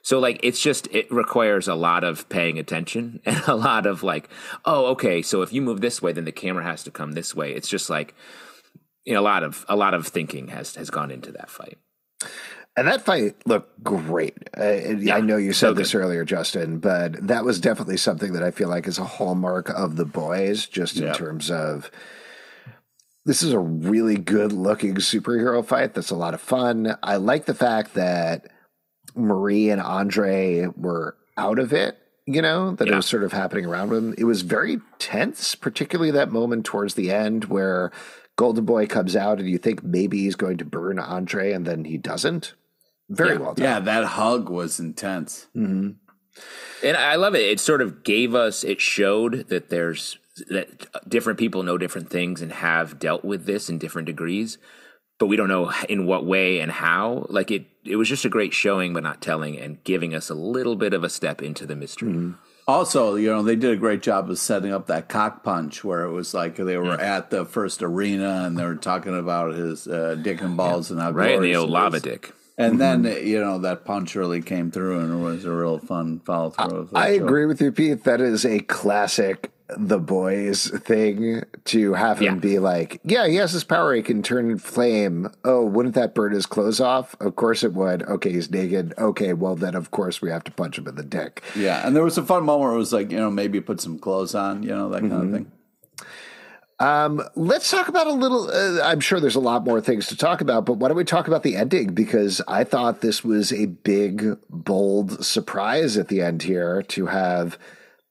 [0.03, 4.03] So like it's just it requires a lot of paying attention and a lot of
[4.03, 4.31] like
[4.65, 7.35] oh okay so if you move this way then the camera has to come this
[7.35, 7.53] way.
[7.53, 8.15] It's just like
[9.05, 11.79] you know a lot of a lot of thinking has has gone into that fight
[12.79, 14.37] and that fight looked great.
[14.57, 18.33] Uh, yeah, I know you said so this earlier, Justin, but that was definitely something
[18.35, 21.91] that I feel like is a hallmark of the boys, just in terms of
[23.25, 26.97] this is a really good looking superhero fight that's a lot of fun.
[27.03, 28.47] I like the fact that
[29.15, 32.95] Marie and Andre were out of it, you know, that yeah.
[32.95, 34.15] it was sort of happening around them.
[34.17, 37.93] It was very tense, particularly that moment towards the end where
[38.37, 41.85] Golden Boy comes out and you think maybe he's going to burn Andre and then
[41.85, 42.55] he doesn't.
[43.09, 43.39] Very yeah.
[43.39, 43.65] well done.
[43.65, 45.47] Yeah, that hug was intense.
[45.57, 45.93] Mm-hmm.
[46.85, 47.43] And I love it.
[47.43, 50.19] It sort of gave us, it showed that there's,
[50.49, 54.59] that different people know different things and have dealt with this in different degrees,
[55.19, 57.27] but we don't know in what way and how.
[57.29, 60.35] Like it, it was just a great showing, but not telling and giving us a
[60.35, 62.13] little bit of a step into the mystery.
[62.13, 62.33] Mm-hmm.
[62.69, 66.05] Also, you know, they did a great job of setting up that cock punch where
[66.05, 69.89] it was like they were at the first arena and they were talking about his
[69.89, 72.35] uh, dick and balls and how Right, and the glorious old lava dick.
[72.59, 73.03] And mm-hmm.
[73.03, 76.51] then you know that punch really came through and it was a real fun follow
[76.51, 76.79] through.
[76.79, 78.05] of I agree with you, Pete.
[78.05, 82.41] That is a classic the boys thing to have him Yeah.
[82.41, 83.95] be like, yeah, he has this power.
[83.95, 85.31] He can turn flame.
[85.45, 87.15] Oh, wouldn't that burn his clothes off?
[87.21, 88.03] Of course it would.
[88.05, 88.95] Okay, he's naked.
[88.97, 91.43] Okay, well, then of course we have to punch him in the dick.
[91.55, 93.81] Yeah, and there was a fun moment where it was like you know maybe put
[93.81, 95.35] some clothes on, you know that kind of mm-hmm.
[95.35, 95.53] thing.
[96.81, 98.51] Um, let's talk about a little.
[98.51, 101.05] Uh, I'm sure there's a lot more things to talk about, but why don't we
[101.05, 101.93] talk about the ending?
[101.93, 107.59] Because I thought this was a big, bold surprise at the end here to have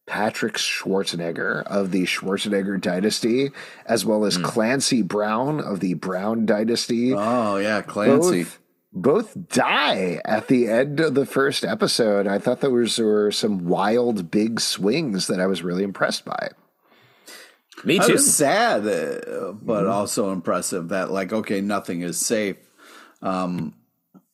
[0.05, 3.51] Patrick Schwarzenegger of the Schwarzenegger dynasty,
[3.85, 7.13] as well as Clancy Brown of the Brown dynasty.
[7.13, 8.43] Oh yeah, Clancy.
[8.43, 8.59] both,
[8.91, 12.27] both die at the end of the first episode.
[12.27, 16.25] I thought there was there were some wild, big swings that I was really impressed
[16.25, 16.49] by.
[17.83, 18.13] Me I too.
[18.13, 22.57] was sad, uh, but also impressive that like okay, nothing is safe.
[23.21, 23.75] Um,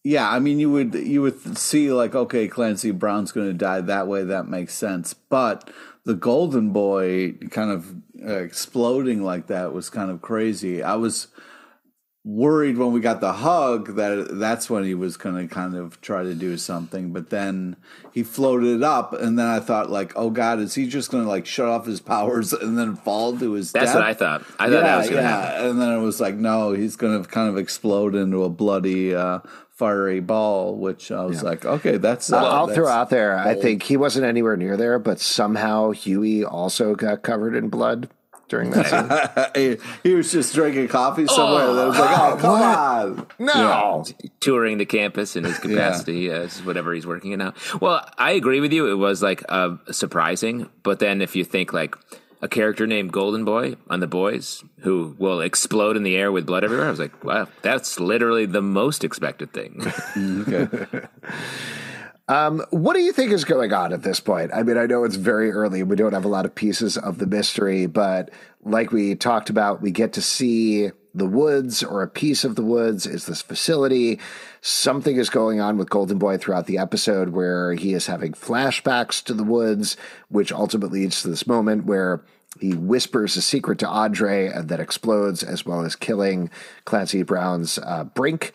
[0.03, 3.82] yeah, I mean you would you would see like okay, Clancy Brown's going to die
[3.82, 4.23] that way.
[4.23, 5.69] That makes sense, but
[6.06, 10.84] the Golden Boy kind of uh, exploding like that was kind of crazy.
[10.84, 11.27] I was
[12.26, 16.00] worried when we got the hug that that's when he was going to kind of
[16.00, 17.76] try to do something but then
[18.14, 21.30] he floated up and then i thought like oh god is he just going to
[21.30, 23.82] like shut off his powers and then fall to his death?
[23.82, 24.02] That's death?
[24.02, 24.42] what I thought.
[24.58, 25.66] I thought that was going to happen.
[25.72, 29.14] and then it was like no he's going to kind of explode into a bloody
[29.14, 29.40] uh
[29.72, 33.38] fiery ball which i was like okay that's uh, I'll that's- throw out there.
[33.38, 38.08] I think he wasn't anywhere near there, but somehow Huey also got covered in blood
[38.54, 39.80] during that scene.
[40.04, 44.06] he, he was just drinking coffee somewhere and it was like oh come on No,
[44.39, 47.56] touring the campus in his capacity as whatever he's working in now.
[47.82, 48.92] Well, I agree with you.
[48.92, 51.96] It was like uh, surprising, but then if you think like
[52.44, 56.46] a character named Golden Boy on The Boys who will explode in the air with
[56.46, 59.82] blood everywhere, I was like, wow, that's literally the most expected thing.
[60.48, 61.08] okay
[62.28, 64.52] what do you think is going on at this point?
[64.54, 65.84] I mean, I know it's very early.
[65.84, 68.30] We don't have a lot of pieces of the mystery, but
[68.64, 72.64] like we talked about, we get to see the woods or a piece of the
[72.64, 74.20] woods is this facility.
[74.62, 79.24] Something is going on with Golden Boy throughout the episode where he is having flashbacks
[79.26, 79.96] to the woods,
[80.30, 82.24] which ultimately leads to this moment where
[82.60, 86.50] he whispers a secret to Andre and that explodes, as well as killing
[86.86, 88.54] Clancy Brown's uh, Brink.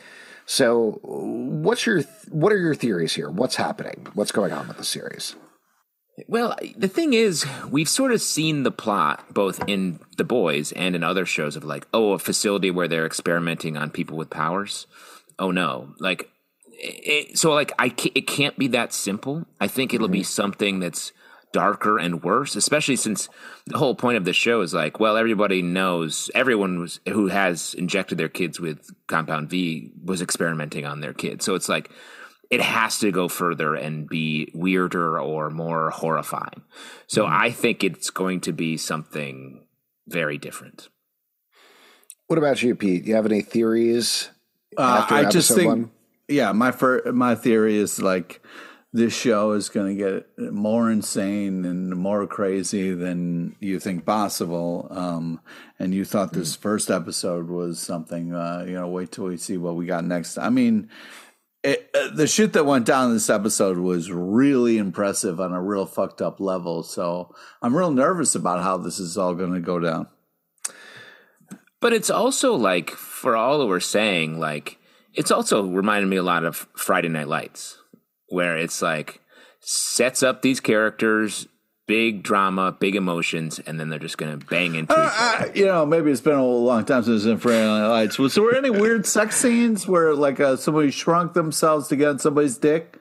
[0.50, 3.28] So, what's your what are your theories here?
[3.28, 4.06] What's happening?
[4.14, 5.36] What's going on with the series?
[6.26, 10.96] Well, the thing is, we've sort of seen the plot both in The Boys and
[10.96, 14.86] in other shows of like, oh, a facility where they're experimenting on people with powers.
[15.38, 16.30] Oh no, like,
[16.70, 19.46] it, so like I ca- it can't be that simple.
[19.60, 20.24] I think it'll be mm-hmm.
[20.24, 21.12] something that's
[21.52, 23.28] darker and worse, especially since
[23.66, 27.74] the whole point of the show is like, well, everybody knows everyone was, who has
[27.74, 31.44] injected their kids with Compound V was experimenting on their kids.
[31.44, 31.90] So it's like
[32.50, 36.62] it has to go further and be weirder or more horrifying.
[37.06, 39.64] So I think it's going to be something
[40.06, 40.88] very different.
[42.26, 43.04] What about you, Pete?
[43.04, 44.30] Do you have any theories?
[44.76, 45.90] Uh, after I just think, one?
[46.28, 48.42] yeah, my fir- my theory is like
[48.92, 54.88] this show is going to get more insane and more crazy than you think possible.
[54.90, 55.40] Um,
[55.78, 59.58] and you thought this first episode was something, uh, you know, wait till we see
[59.58, 60.38] what we got next.
[60.38, 60.88] I mean,
[61.62, 65.60] it, uh, the shit that went down in this episode was really impressive on a
[65.60, 66.82] real fucked up level.
[66.82, 70.08] So I'm real nervous about how this is all going to go down.
[71.80, 74.78] But it's also like, for all that we're saying, like,
[75.14, 77.77] it's also reminded me a lot of Friday Night Lights,
[78.28, 79.20] where it's like
[79.60, 81.46] sets up these characters,
[81.86, 85.46] big drama, big emotions, and then they're just going to bang into each other.
[85.46, 88.18] Uh, you know, maybe it's been a long time since in Friday Night Lights.
[88.18, 92.18] Was there any weird sex scenes where like uh, somebody shrunk themselves to get on
[92.18, 92.98] somebody's dick?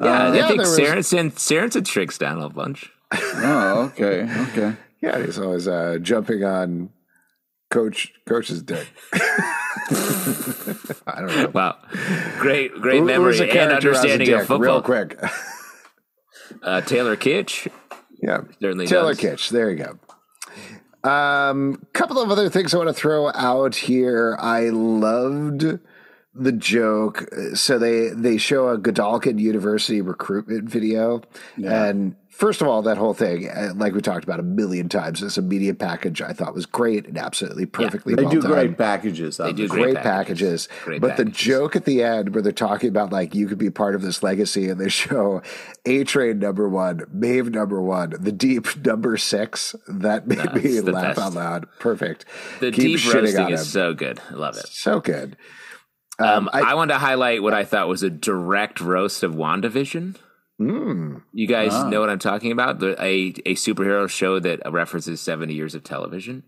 [0.00, 2.90] Yeah, I yeah, think there was- Saracen, Saracen tricks down a bunch.
[3.16, 4.76] Oh, okay, okay.
[5.00, 6.90] Yeah, he's always uh, jumping on
[7.70, 8.86] coach coach is dead.
[11.06, 11.50] I don't know.
[11.54, 11.76] Wow,
[12.38, 14.58] great, great Who- memory a and character who has a understanding of football.
[14.58, 15.18] Real quick.
[16.62, 17.68] Uh, Taylor Kitsch,
[18.22, 19.20] Yeah, Certainly Taylor does.
[19.20, 19.48] Kitsch.
[19.50, 19.84] There you
[21.02, 21.08] go.
[21.10, 24.36] Um, couple of other things I want to throw out here.
[24.40, 25.78] I loved
[26.34, 27.24] the joke.
[27.54, 31.22] So they they show a Godolkin University recruitment video,
[31.56, 35.20] and first of all, that whole thing, uh, like we talked about a million times,
[35.20, 38.50] this media package I thought was great and absolutely perfectly They well do done.
[38.50, 39.36] great packages.
[39.36, 39.68] They do.
[39.68, 40.84] Great, Great packages, packages.
[40.84, 43.70] Great but the joke at the end where they're talking about like you could be
[43.70, 45.42] part of this legacy, and they show
[45.86, 49.74] A Train number one, Maeve number one, The Deep number six.
[49.88, 51.18] That made me laugh best.
[51.20, 51.66] out loud.
[51.78, 52.24] Perfect.
[52.60, 53.66] The Keep deep shitting roasting on is him.
[53.66, 54.20] so good.
[54.30, 54.66] I love it.
[54.68, 55.36] so good.
[56.18, 60.14] Um, I, wanted to highlight what I thought was a direct roast of WandaVision.
[60.60, 61.22] Mm.
[61.32, 62.78] You guys know what I'm talking about?
[62.78, 66.44] The, a a superhero show that references 70 years of television.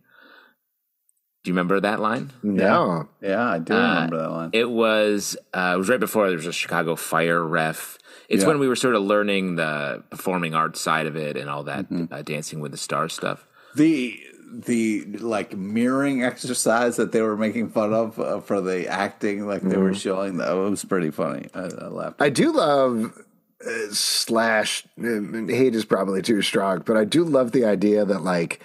[1.43, 2.33] Do you remember that line?
[2.43, 3.09] No.
[3.21, 4.51] Yeah, I do remember that one.
[4.53, 7.99] It was uh, it was right before there was a Chicago fire ref.
[8.29, 8.49] It's Yeah.
[8.49, 11.89] when we were sort of learning the performing arts side of it and all that
[11.91, 12.13] Mm-hmm.
[12.13, 13.47] uh, Dancing with the Stars stuff.
[13.75, 14.19] the
[14.53, 19.63] the like mirroring exercise that they were making fun of uh, for the acting, like
[19.63, 21.49] they were showing that it was pretty funny.
[21.53, 22.23] I, I laughed.
[22.23, 23.21] I do love
[23.67, 28.23] uh, slash uh, hate is probably too strong, but I do love the idea that
[28.23, 28.61] like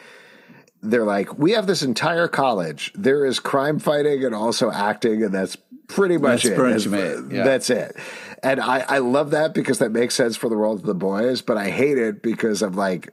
[0.82, 2.92] they're like we have this entire college.
[2.96, 5.56] There is crime fighting and also acting, and that's
[5.88, 6.58] pretty much That's it.
[6.58, 7.44] pretty That's- it, yeah.
[7.44, 7.96] That's it.
[8.44, 11.42] And I I love that because that makes sense for the world of the boys,
[11.42, 13.10] but I hate it because I'm like.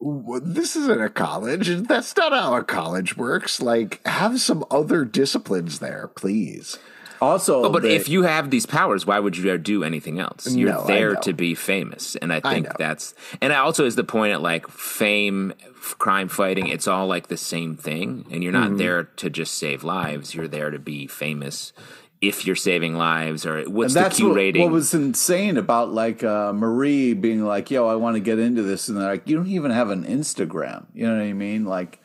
[0.00, 1.68] This isn't a college.
[1.88, 3.60] That's not how a college works.
[3.60, 6.78] Like, have some other disciplines there, please.
[7.20, 10.54] Also, But the- if you have these powers, why would you do anything else?
[10.54, 12.72] You're No, there to be famous, and I I think know.
[12.78, 16.68] that's and also is the point at like fame, f- crime fighting.
[16.68, 18.70] It's all like the same thing, and you're Mm-hmm.
[18.70, 20.34] not there to just save lives.
[20.34, 21.72] You're there to be famous.
[22.20, 24.62] If you're saving lives, or what's And the Q what, rating?
[24.62, 28.62] What was insane about like uh, Marie being like, "Yo, I want to get into
[28.62, 31.64] this," and they're like, "You don't even have an Instagram." You know what I mean?
[31.64, 32.00] Like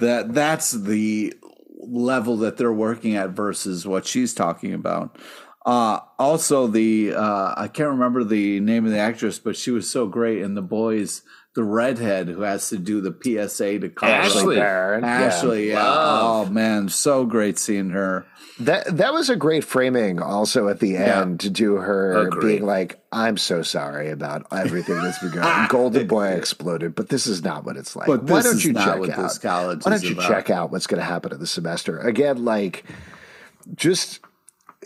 [0.00, 0.34] that.
[0.34, 1.32] That's the
[1.88, 5.16] level that they're working at versus what she's talking about.
[5.64, 9.90] Uh, also, the uh, I can't remember the name of the actress, but she was
[9.90, 11.22] so great in the boys.
[11.54, 13.12] The redhead who has to do the
[13.48, 14.14] PSA to Carla.
[14.16, 14.56] Ashley.
[14.56, 15.22] Barron, yeah.
[15.22, 15.84] Ashley, yeah.
[15.84, 16.48] Love.
[16.48, 18.26] Oh man, so great seeing her.
[18.58, 22.46] That that was a great framing also at the end to do her Agreed.
[22.48, 25.68] being like, I'm so sorry about everything that's been going on.
[25.70, 28.06] Golden Boy exploded, but this is not what it's like.
[28.08, 29.16] But Why don't is you not check what out?
[29.22, 30.28] this college Why don't is you about.
[30.28, 31.98] check out what's going to happen in the semester?
[32.00, 32.84] Again, like
[33.74, 34.20] just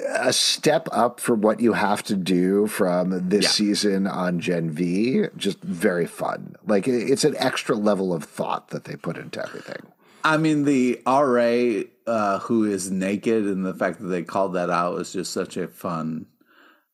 [0.06, 3.50] a step up from what you have to do from this Yeah.
[3.50, 5.26] season on Gen V.
[5.36, 6.56] Just very fun.
[6.66, 9.82] Like it's an extra level of thought that they put into everything.
[10.24, 14.70] I mean, the RA uh, who is naked and the fact that they called that
[14.70, 16.26] out was just such a fun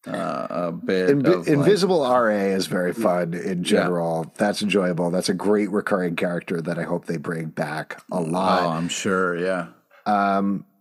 [0.07, 1.11] uh, a bit.
[1.11, 4.33] Invi- of, like- Invisible RA is very fun in general.
[4.37, 5.11] That's enjoyable.
[5.11, 8.63] That's a great recurring character that I hope they bring back a oh, lot.
[8.65, 9.39] I'm sure.
[9.39, 9.69] Yeah.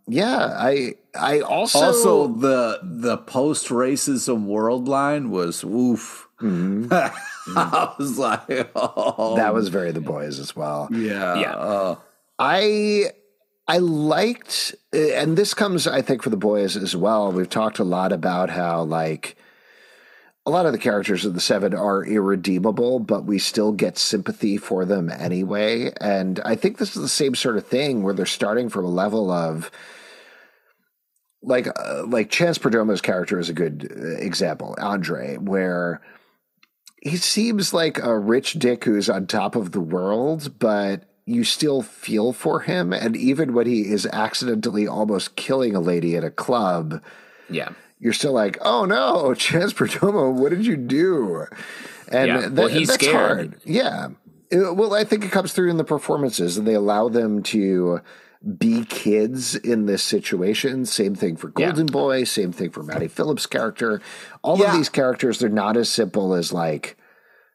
[0.08, 6.28] Yeah, I I also, Also, the the post racism world line was oof.
[6.42, 10.90] I was like, oh, that was very the boys as well.
[10.92, 11.52] yeah, Yeah.
[11.56, 11.96] uh,
[12.40, 13.12] I
[13.68, 17.32] I liked, and this comes, I think, for the boys as well.
[17.32, 19.38] We've talked a lot about how like
[20.46, 24.58] a lot of the characters of the seven are irredeemable, but we still get sympathy
[24.58, 25.92] for them anyway.
[26.02, 28.90] And I think this is the same sort of thing where they're starting from a
[28.90, 29.72] level of
[31.42, 36.02] like uh, like Chance Perdomo's character is a good uh, example, Andre, where
[37.02, 41.82] he seems like a rich dick who's on top of the world, but you still
[41.82, 42.94] feel for him.
[42.94, 47.02] And even when he is accidentally almost killing a lady at a club,
[47.50, 47.70] yeah.
[48.04, 51.46] You're still like, oh no, Chance Perdomo, what did you do?
[52.10, 52.42] And Yeah.
[52.42, 53.16] that, Well, he's that's scared.
[53.16, 53.56] hard.
[53.64, 54.10] Yeah.
[54.54, 58.02] Uh, Well, I think it comes through in the performances, and they allow them to
[58.58, 60.86] be kids in this situation.
[60.86, 61.68] Same thing for Yeah.
[61.68, 62.26] Golden Boy.
[62.26, 64.02] Same thing for Maddie Phillips' character.
[64.42, 66.98] All of these characters, they're not as simple as like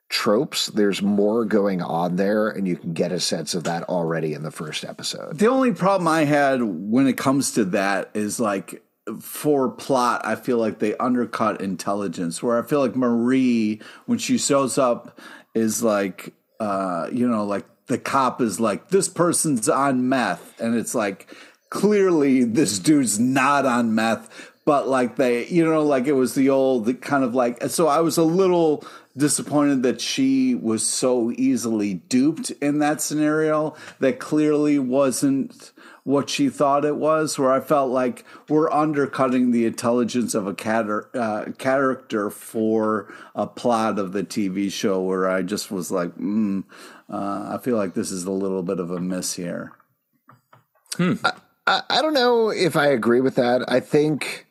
[0.09, 0.69] tropes.
[0.69, 4.43] There's more going on there, and you can get a sense of that already in
[4.43, 5.39] the first episode.
[5.39, 8.83] The only problem I had when it comes to that is like
[9.21, 12.43] for plot, I feel like they undercut intelligence.
[12.43, 15.19] Where I feel like Marie, when she shows up,
[15.55, 20.75] is like, uh, you know, like the cop is like, this person's on meth, and
[20.75, 21.35] it's like
[21.71, 24.53] clearly this dude's not on meth.
[24.65, 27.63] But like they, you know, like it was the old the kind of like.
[27.65, 28.85] So I was a little
[29.17, 35.73] disappointed that she was so easily duped in that scenario that clearly wasn't
[36.09, 40.55] what she thought it was where i felt like we're undercutting the intelligence of a
[40.55, 46.15] cater, uh, character for a plot of the tv show where i just was like
[46.17, 46.65] mm,
[47.11, 49.73] uh, i feel like this is a little bit of a miss here
[51.69, 53.71] I, I don't know if I agree with that.
[53.71, 54.47] I think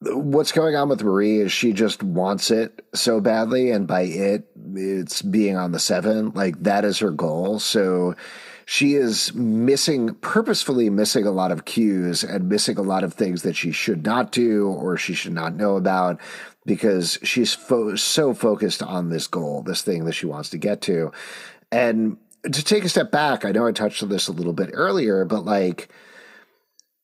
[0.00, 4.48] what's going on with Marie is she just wants it so badly, and by it,
[4.74, 6.32] it's being on the seven.
[6.34, 7.60] Like that is her goal.
[7.60, 8.16] So
[8.68, 13.42] she is missing, purposefully missing a lot of cues and missing a lot of things
[13.42, 16.20] that she should not do or she should not know about
[16.66, 20.80] because she's fo- so focused on this goal, this thing that she wants to get
[20.80, 21.12] to.
[21.70, 24.70] And to take a step back, I know I touched on this a little bit
[24.72, 25.88] earlier, but like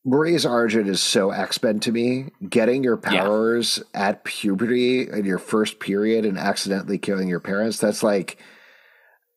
[0.05, 2.31] Marie's origin is so X Men to me.
[2.49, 4.09] Getting your powers yeah.
[4.09, 8.37] at puberty in your first period and accidentally killing your parents, that's like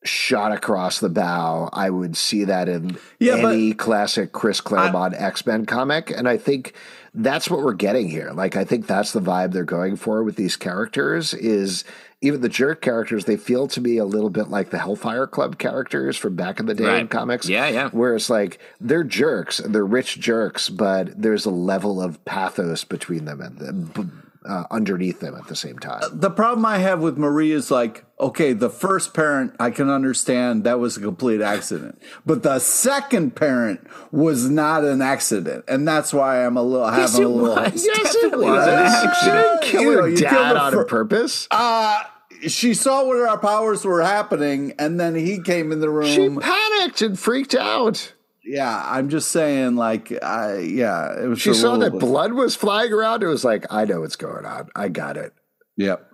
[0.06, 1.68] shot across the bow.
[1.72, 6.10] I would see that in yeah, any classic Chris Claremont X Men comic.
[6.10, 6.74] And I think
[7.14, 8.30] that's what we're getting here.
[8.32, 11.84] Like I think that's the vibe they're going for with these characters is
[12.22, 15.58] even the jerk characters, they feel to me a little bit like the Hellfire Club
[15.58, 17.00] characters from back in the day right.
[17.00, 17.48] in comics.
[17.48, 17.90] Yeah, yeah.
[17.90, 23.26] Where it's like they're jerks, they're rich jerks, but there's a level of pathos between
[23.26, 26.02] them and them uh, underneath them at the same time.
[26.12, 30.64] The problem I have with Marie is like, okay, the first parent I can understand
[30.64, 36.12] that was a complete accident, but the second parent was not an accident, and that's
[36.12, 37.64] why I'm a little yes, having a little.
[37.64, 37.84] Was.
[37.84, 39.20] Yes, it was.
[39.20, 41.48] She didn't kill her you know, dad on for, purpose.
[41.50, 42.02] Uh
[42.48, 46.06] she saw what our powers were happening, and then he came in the room.
[46.06, 48.12] She panicked and freaked out.
[48.46, 51.40] Yeah, I'm just saying, like, I yeah, it was.
[51.40, 52.00] She saw that bit.
[52.00, 53.22] blood was flying around.
[53.22, 54.68] It was like, I know what's going on.
[54.76, 55.32] I got it.
[55.76, 56.06] Yep.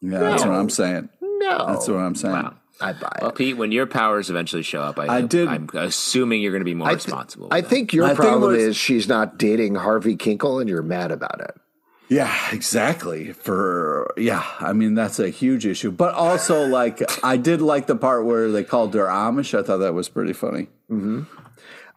[0.00, 0.20] Yeah, no.
[0.20, 1.08] that's what I'm saying.
[1.20, 2.34] No, that's what I'm saying.
[2.34, 2.56] Wow.
[2.80, 3.22] I buy it.
[3.22, 5.48] Well, Pete, when your powers eventually show up, I, I did.
[5.48, 7.48] I'm assuming you're going to be more I th- responsible.
[7.50, 10.82] I think your I problem think was, is she's not dating Harvey Kinkle, and you're
[10.82, 11.54] mad about it.
[12.08, 13.32] Yeah, exactly.
[13.32, 15.90] For yeah, I mean that's a huge issue.
[15.90, 19.58] But also, like, I did like the part where they called her Amish.
[19.58, 20.68] I thought that was pretty funny.
[20.90, 21.22] Mm-hmm.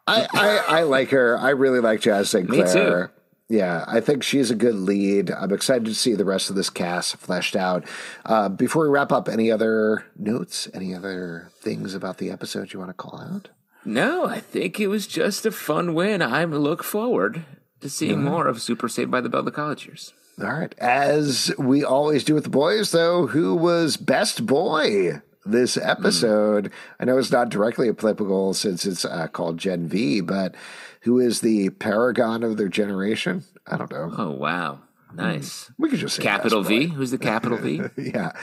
[0.09, 1.37] I, I, I like her.
[1.37, 2.65] I really like Jaz Sinclair.
[2.65, 3.09] Me too.
[3.51, 5.31] Yeah, I think she's a good lead.
[5.31, 7.83] I'm excited to see the rest of this cast fleshed out.
[8.23, 10.67] Uh, before we wrap up, any other notes?
[10.71, 13.49] Any other things about the episode you want to call out?
[13.83, 16.21] No, I think it was just a fun win.
[16.21, 17.43] I look forward
[17.81, 20.13] to seeing more of Super Saved by the Bell the College Years.
[20.39, 20.75] All right.
[20.77, 25.21] As we always do with the boys, though, who was best boy?
[25.51, 26.65] This episode.
[26.65, 26.71] Mm.
[26.99, 30.55] I know it's not directly applicable since it's uh, called Gen V, but
[31.01, 33.45] who is the paragon of their generation?
[33.67, 34.13] I don't know.
[34.17, 34.79] Oh, wow.
[35.13, 35.71] Nice.
[35.77, 36.87] We could just say capital V.
[36.87, 37.81] Who's the capital V?
[37.97, 38.33] yeah.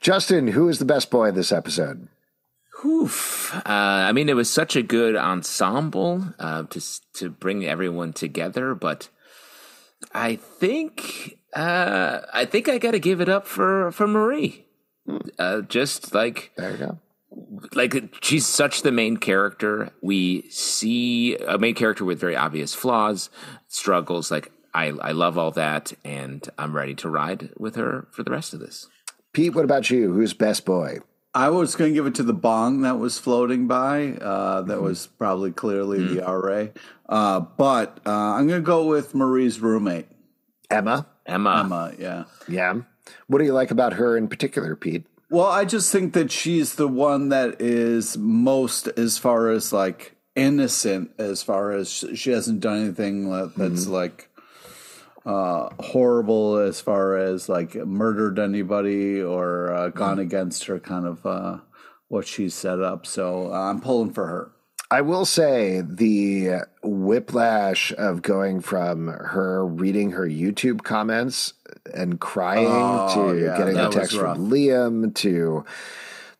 [0.00, 2.08] Justin, who is the best boy in this episode?
[2.84, 3.54] Oof.
[3.54, 6.82] Uh, I mean, it was such a good ensemble uh, to
[7.14, 9.08] to bring everyone together, but
[10.12, 14.65] I think uh, I think I got to give it up for for Marie.
[15.38, 16.98] Uh, just like there you go.
[17.74, 19.90] Like she's such the main character.
[20.02, 23.30] We see a main character with very obvious flaws,
[23.68, 24.30] struggles.
[24.30, 28.30] Like I, I love all that, and I'm ready to ride with her for the
[28.30, 28.86] rest of this.
[29.32, 30.12] Pete, what about you?
[30.12, 30.98] Who's best boy?
[31.34, 34.12] I was going to give it to the bong that was floating by.
[34.12, 34.82] Uh, that mm-hmm.
[34.82, 36.14] was probably clearly mm-hmm.
[36.16, 36.66] the RA.
[37.06, 40.08] Uh, but uh, I'm going to go with Marie's roommate,
[40.70, 41.06] Emma.
[41.26, 41.60] Emma.
[41.60, 42.24] Emma, yeah.
[42.48, 42.80] Yeah.
[43.26, 45.06] What do you like about her in particular, Pete?
[45.30, 50.16] Well, I just think that she's the one that is most, as far as like
[50.36, 53.92] innocent, as far as she hasn't done anything that's mm-hmm.
[53.92, 54.30] like
[55.24, 60.20] uh, horrible, as far as like murdered anybody or uh, gone mm-hmm.
[60.20, 61.58] against her kind of uh,
[62.06, 63.04] what she's set up.
[63.04, 64.52] So uh, I'm pulling for her.
[64.90, 71.54] I will say the whiplash of going from her reading her YouTube comments
[71.92, 75.64] and crying oh, to yeah, getting a text from Liam to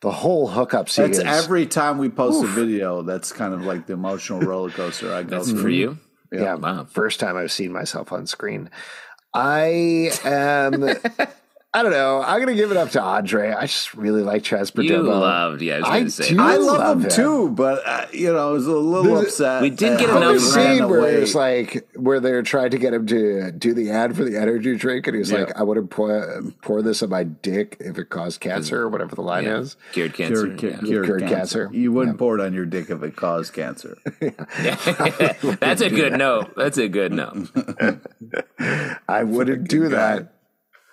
[0.00, 1.10] the whole hookup scene.
[1.10, 2.50] That's every time we post Oof.
[2.50, 3.02] a video.
[3.02, 5.62] That's kind of like the emotional roller coaster I go through.
[5.62, 5.98] for you.
[6.30, 6.84] Yeah, yeah wow.
[6.84, 8.70] first time I've seen myself on screen.
[9.34, 10.88] I am
[11.76, 12.22] I don't know.
[12.22, 13.52] I'm gonna give it up to Andre.
[13.52, 14.88] I just really like Chance Perdomo.
[14.88, 15.82] You loved, yeah.
[15.84, 16.40] I, I do.
[16.40, 19.28] I love, love him, him, too, but uh, you know, I was a little There's,
[19.28, 19.60] upset.
[19.60, 23.52] We did get another scene where it's like where they're trying to get him to
[23.52, 25.40] do the ad for the energy drink, and he's yeah.
[25.40, 29.14] like, "I would pour pour this on my dick if it caused cancer or whatever
[29.14, 29.58] the line yeah.
[29.58, 30.54] is." Cured cancer.
[30.54, 30.78] Cured, yeah.
[30.78, 31.66] cured, cured cancer.
[31.66, 31.70] cancer.
[31.78, 33.98] You wouldn't pour it on your dick if it caused cancer.
[34.18, 36.48] That's a good no.
[36.56, 37.46] That's a good no.
[39.06, 40.35] I wouldn't do that.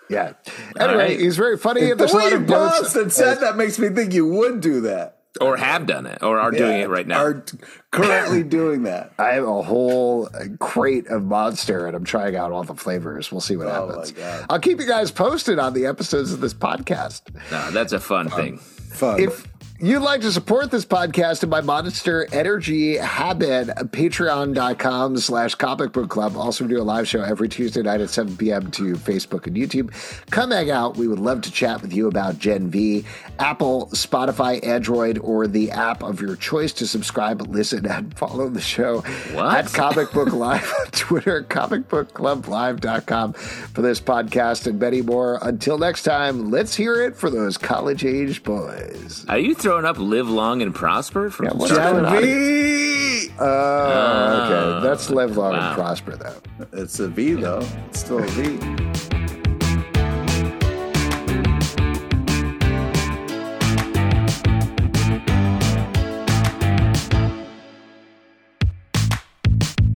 [0.10, 0.34] Yeah.
[0.80, 1.20] Anyway, right.
[1.20, 1.94] he's very funny.
[1.94, 5.20] The way you paused and said that makes me think you would do that.
[5.42, 7.24] Or have done it, or are yeah, doing it right now.
[7.24, 7.44] Are
[7.90, 9.14] currently doing that.
[9.18, 13.32] I have a whole uh, crate of Monster, and I'm trying out all the flavors.
[13.32, 14.14] We'll see what oh happens.
[14.48, 17.34] I'll keep you guys posted on the episodes of this podcast.
[17.50, 18.40] No, that's a fun, fun.
[18.40, 18.58] thing.
[18.60, 19.20] Fun.
[19.20, 19.48] If
[19.80, 26.10] You'd like to support this podcast and my Monster Energy habit, patreon.com slash comic book
[26.10, 26.38] club.
[26.38, 28.72] Also do a live show every Tuesday night at 7 p.m.
[28.72, 29.92] to Facebook and YouTube.
[30.32, 30.96] Come hang out.
[30.96, 33.04] We would love to chat with you about Gen V,
[33.40, 38.62] Apple, Spotify, Android, or the app of your choice to subscribe, listen, and follow the
[38.62, 39.02] show
[39.34, 39.56] What?
[39.66, 45.40] at Comic Book Live on Twitter, comicbookclublive.com for this podcast and many more.
[45.42, 49.26] Until next time, let's hear it for those college age boys.
[49.28, 52.16] Are you throwing up "Live Long and Prosper" from Yeah, what's Star going on?
[52.16, 53.40] Oh, okay.
[53.40, 55.68] Ah, That's live long wow.
[55.70, 56.36] and prosper, though.
[56.72, 57.66] It's a V though.
[57.90, 59.23] It's still a V.